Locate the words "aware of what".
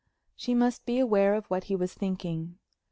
0.97-1.65